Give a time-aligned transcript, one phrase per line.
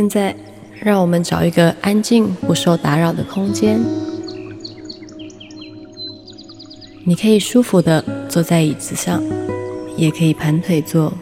[0.00, 0.34] 现在，
[0.80, 3.78] 让我们找一个安静、不受打扰的空间。
[7.04, 9.22] 你可以舒服的坐在椅子上，
[9.98, 11.12] 也可以盘腿坐。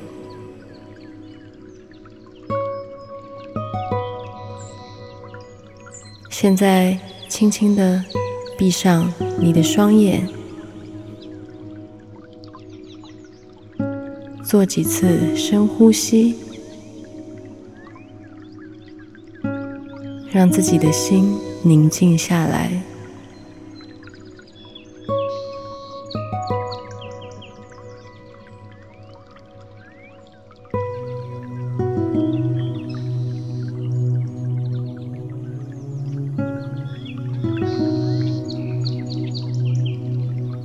[6.30, 6.96] 现在，
[7.28, 8.04] 轻轻的
[8.56, 10.28] 闭上你的双眼，
[14.44, 16.36] 做几次深呼吸。
[20.30, 22.70] 让自己的心宁静下来。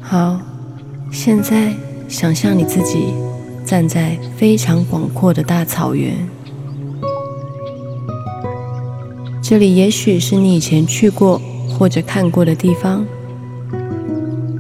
[0.02, 0.40] 好，
[1.12, 1.74] 现在
[2.08, 3.14] 想象你自己
[3.66, 6.14] 站在非常广阔的大草原。
[9.44, 13.06] 这里也许是你以前去过或者看过的地方，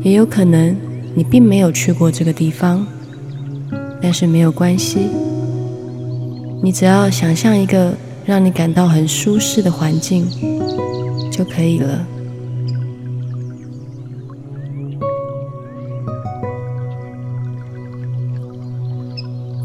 [0.01, 0.75] 也有可能
[1.15, 2.85] 你并没有去过这个地方，
[4.01, 4.99] 但是没有关系，
[6.61, 7.93] 你只要想象一个
[8.25, 10.27] 让你感到很舒适的环境
[11.31, 12.05] 就可以了。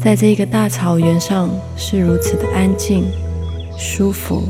[0.01, 3.03] 在这个大草原上是如此的安静、
[3.77, 4.43] 舒服。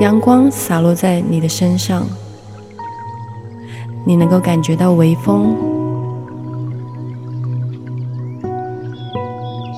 [0.00, 2.06] 阳光洒落在你的身上，
[4.04, 5.56] 你能够感觉到微风，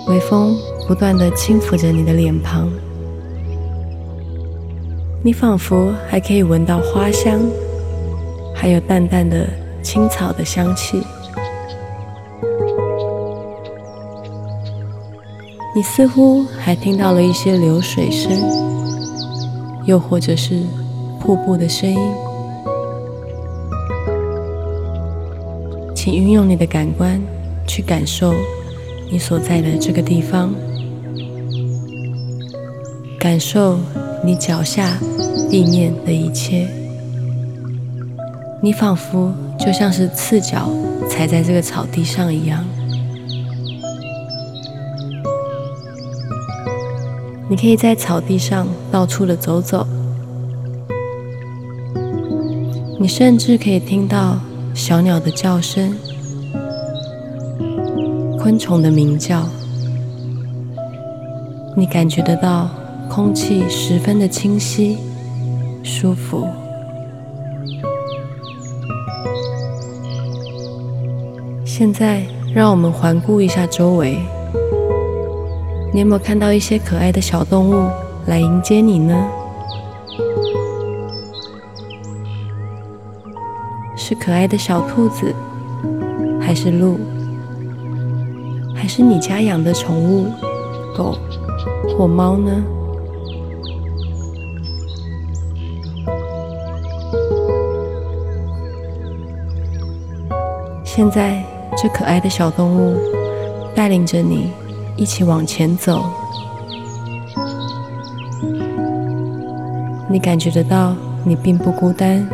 [0.09, 0.55] 微风
[0.87, 2.69] 不断地轻抚着你的脸庞，
[5.23, 7.41] 你仿佛还可以闻到花香，
[8.55, 9.49] 还有淡淡的
[9.83, 11.03] 青草的香气，
[15.75, 18.31] 你似乎还听到了一些流水声。
[19.91, 20.63] 又或者是
[21.19, 21.99] 瀑布的声音，
[25.97, 27.21] 请运用你的感官
[27.67, 28.33] 去感受
[29.11, 30.55] 你所在的这个地方，
[33.19, 33.81] 感受
[34.25, 34.97] 你脚下
[35.51, 36.69] 地面的一切。
[38.63, 40.71] 你仿佛就像是赤脚
[41.09, 42.65] 踩在这个草地上一样。
[47.51, 49.85] 你可以在草地上到处的走走，
[52.97, 54.39] 你甚至可以听到
[54.73, 55.93] 小鸟的叫声、
[58.39, 59.43] 昆虫的鸣叫，
[61.77, 62.71] 你感觉得到
[63.11, 64.99] 空气十分的清晰、
[65.83, 66.47] 舒服。
[71.65, 72.23] 现在，
[72.55, 74.21] 让我们环顾一下周围。
[75.93, 77.91] 你有没有看到一些可爱的小动物
[78.27, 79.27] 来迎接你呢？
[83.97, 85.35] 是可爱的小兔子，
[86.41, 86.97] 还是鹿，
[88.73, 90.29] 还是你家养的宠物
[90.97, 91.19] 狗
[91.99, 92.65] 或猫呢？
[100.85, 101.43] 现在，
[101.77, 102.97] 这可爱的小动物
[103.75, 104.53] 带领着你。
[104.97, 106.05] 一起往前走，
[110.09, 112.29] 你感觉得到你并不孤单，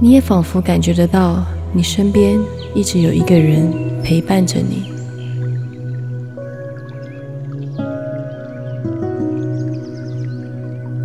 [0.00, 2.38] 你也仿佛感觉得到你身边
[2.74, 3.72] 一直有一个人
[4.02, 4.90] 陪伴着你。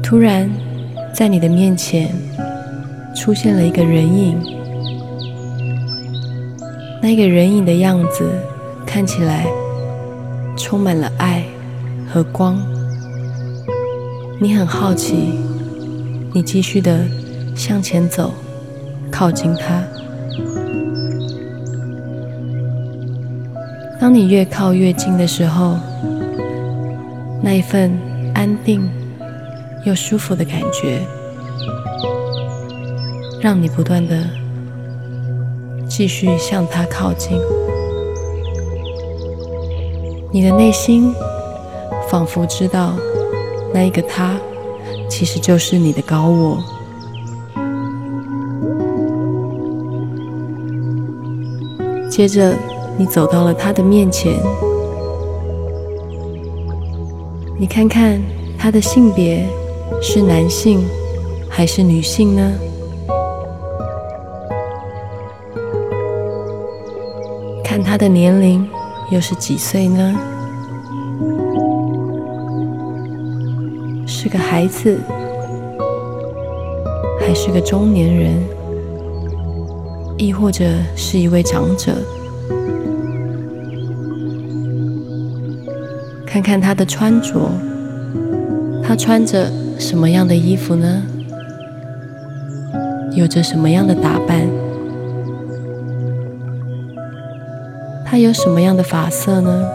[0.02, 0.50] 突然，
[1.14, 2.10] 在你的面前
[3.16, 4.63] 出现了一个人影。
[7.04, 8.24] 那个人影的样子
[8.86, 9.46] 看起来
[10.56, 11.44] 充满了爱
[12.10, 12.58] 和光。
[14.40, 15.38] 你很好奇，
[16.32, 17.06] 你继续的
[17.58, 18.34] 向前走，
[19.12, 19.84] 靠近他。
[24.00, 25.76] 当你越靠越近的时候，
[27.42, 27.92] 那一份
[28.34, 28.90] 安定
[29.84, 31.02] 又舒服的感觉，
[33.42, 34.43] 让你不断的。
[35.96, 37.40] 继续向他靠近，
[40.32, 41.14] 你的内心
[42.10, 42.94] 仿佛知道，
[43.72, 44.36] 那一个他
[45.08, 46.58] 其实就是你的高我。
[52.10, 52.56] 接着，
[52.98, 54.34] 你走到了他的面前，
[57.56, 58.20] 你看看
[58.58, 59.48] 他的性别
[60.02, 60.84] 是男性
[61.48, 62.52] 还是女性呢？
[67.74, 68.70] 看他的年龄
[69.10, 70.16] 又是几岁呢？
[74.06, 75.00] 是个孩子，
[77.20, 78.32] 还是个中年人，
[80.20, 80.64] 亦或者
[80.96, 81.94] 是一位长者？
[86.28, 87.50] 看看他的穿着，
[88.84, 91.02] 他穿着什么样的衣服呢？
[93.16, 94.48] 有着什么样的打扮？
[98.14, 99.68] 他有什么样的发色呢？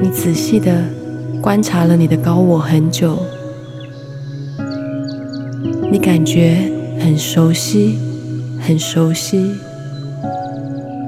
[0.00, 0.84] 你仔细的
[1.42, 3.18] 观察了你的高我很久，
[5.92, 7.98] 你感觉很熟悉，
[8.62, 9.54] 很熟悉。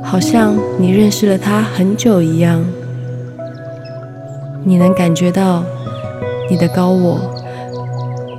[0.05, 2.63] 好像你认识了他很久一样，
[4.65, 5.65] 你能感觉到
[6.51, 7.35] 你的高我，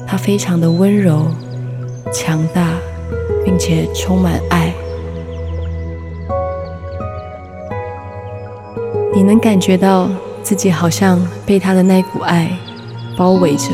[0.06, 1.26] 他非常的温柔、
[2.14, 2.77] 强大，
[3.48, 4.74] 并且充满爱。
[9.14, 10.10] 你能感觉到
[10.44, 12.52] 自己好像被他的那股爱
[13.16, 13.72] 包围着，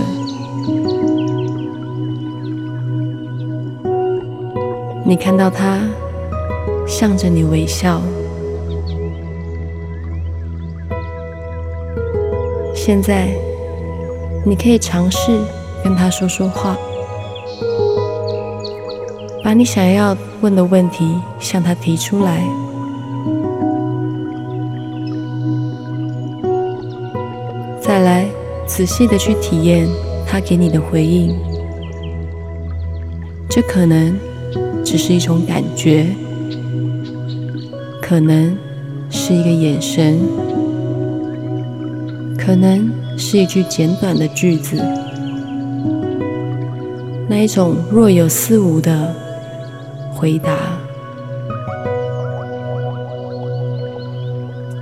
[5.03, 5.79] 你看到他。
[6.85, 8.01] 向着你微笑。
[12.75, 13.29] 现在，
[14.45, 15.31] 你可以尝试
[15.81, 16.77] 跟他说说话，
[19.43, 22.41] 把你想要问的问题向他提出来。
[27.81, 28.25] 再来，
[28.65, 29.87] 仔细的去体验
[30.25, 31.35] 他给你的回应。
[33.49, 34.17] 这可能
[34.83, 36.07] 只是一种感觉。
[38.01, 38.55] 可能
[39.09, 40.19] 是一个眼神，
[42.37, 44.81] 可能是一句简短的句子，
[47.27, 49.15] 那一种若有似无的
[50.15, 50.55] 回答，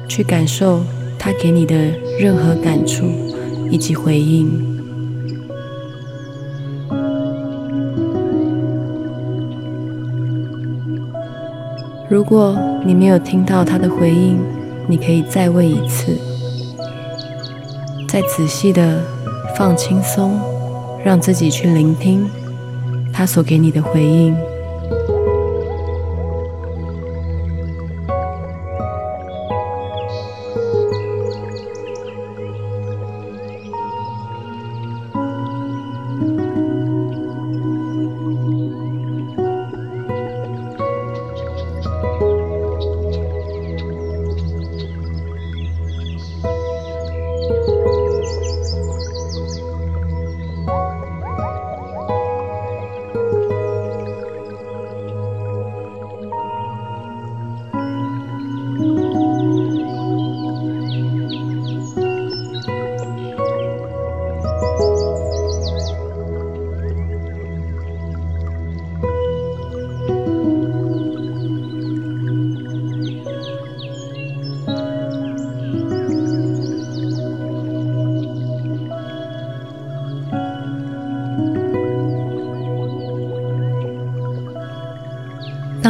[0.08, 0.82] 去感受
[1.18, 1.76] 他给你的
[2.20, 3.06] 任何感触
[3.70, 4.70] 以及回应。
[12.10, 14.38] 如果你没有听到他的回应，
[14.86, 16.18] 你可以再问一次，
[18.10, 19.02] 再仔细的
[19.58, 20.38] 放轻松，
[21.06, 22.30] 让自己去聆听
[23.14, 24.36] 他所给你的回应。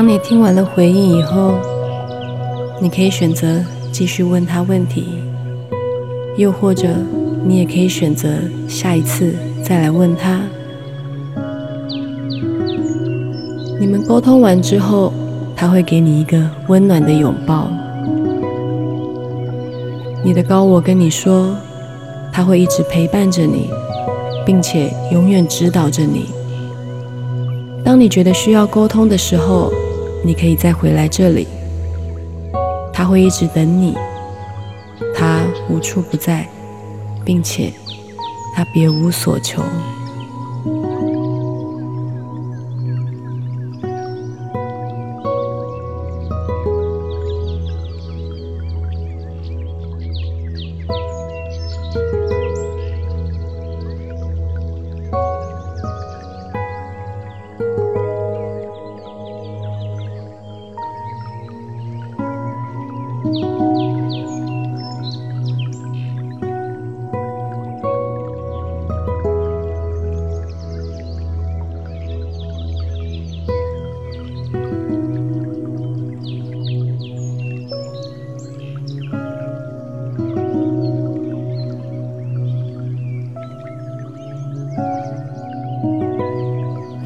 [0.02, 1.54] 当你听完了回应以后，
[2.82, 5.20] 你可以选择继续问他问题，
[6.38, 6.88] 又或者
[7.46, 8.28] 你也可以选择
[8.68, 10.42] 下一次再来问他。
[13.80, 15.14] 你们沟通完之后，
[15.56, 17.68] 他会给你一个温暖的拥抱。
[20.24, 21.56] 你的高我跟你说，
[22.34, 23.70] 他会一直陪伴着你，
[24.48, 26.26] 并且永远指导着你。
[27.84, 29.72] 当你觉得需要沟通的时候，
[30.24, 31.48] 你可以再回来这里，
[32.94, 33.96] 他会一直等你。
[35.16, 36.48] 他无处不在，
[37.26, 37.72] 并且
[38.56, 39.64] 他别无所求。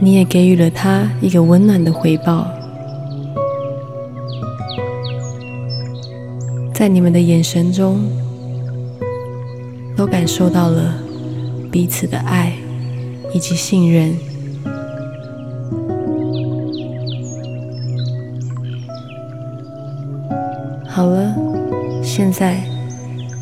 [0.06, 2.48] 你也给予了他一个温暖的回报。
[6.72, 8.08] 在你们的眼神中，
[9.98, 10.94] 都感受到了
[11.72, 12.54] 彼此的爱
[13.34, 14.16] 以及信任。
[20.88, 21.36] 好了，
[22.04, 22.60] 现在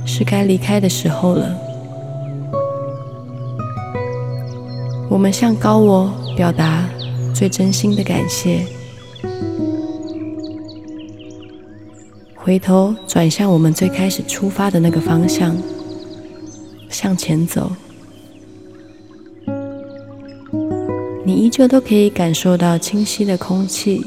[0.06, 1.54] 是该离开的时候了。
[5.10, 6.90] 我们向高我表达
[7.34, 8.66] 最真心的感谢。
[12.36, 15.56] 回头转向我们最开始出发的那个方向，
[16.90, 17.72] 向前走。
[21.26, 24.06] 你依旧都可以感受到清晰的空气，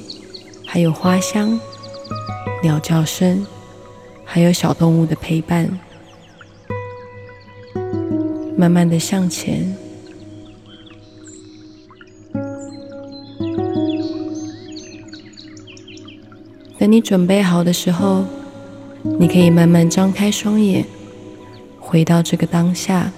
[0.66, 1.59] 还有花香、
[2.62, 3.47] 鸟叫声，
[4.23, 5.78] 还有小动物的陪伴。
[8.54, 9.75] 慢慢的向前。
[16.87, 18.25] 等你准备好的时候，
[19.19, 20.85] 你可以慢慢张开双眼，
[21.81, 23.11] 回到这个当下。